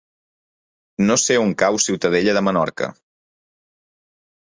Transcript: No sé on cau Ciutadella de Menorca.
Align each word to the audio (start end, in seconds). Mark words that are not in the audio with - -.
No 1.09 1.17
sé 1.25 1.37
on 1.43 1.53
cau 1.65 1.79
Ciutadella 1.85 2.37
de 2.41 2.45
Menorca. 2.51 2.93